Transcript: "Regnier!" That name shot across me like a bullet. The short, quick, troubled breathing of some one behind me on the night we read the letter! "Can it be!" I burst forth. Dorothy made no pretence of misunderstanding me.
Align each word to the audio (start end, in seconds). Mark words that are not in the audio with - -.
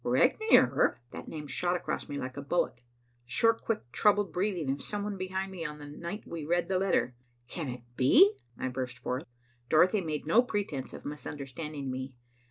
"Regnier!" 0.03 0.99
That 1.11 1.27
name 1.27 1.45
shot 1.45 1.75
across 1.75 2.09
me 2.09 2.17
like 2.17 2.35
a 2.35 2.41
bullet. 2.41 2.77
The 2.77 2.81
short, 3.29 3.61
quick, 3.63 3.91
troubled 3.91 4.33
breathing 4.33 4.67
of 4.71 4.81
some 4.81 5.03
one 5.03 5.15
behind 5.15 5.51
me 5.51 5.63
on 5.63 5.77
the 5.77 5.85
night 5.87 6.23
we 6.25 6.43
read 6.43 6.69
the 6.69 6.79
letter! 6.79 7.13
"Can 7.47 7.69
it 7.69 7.83
be!" 7.95 8.33
I 8.57 8.69
burst 8.69 8.97
forth. 8.97 9.25
Dorothy 9.69 10.01
made 10.01 10.25
no 10.25 10.41
pretence 10.41 10.93
of 10.93 11.05
misunderstanding 11.05 11.91
me. 11.91 12.15